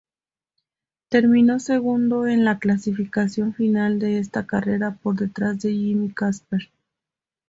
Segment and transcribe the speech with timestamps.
[1.09, 6.71] Terminó segundo en la clasificación final de esta carrera, por detrás de Jimmy Casper.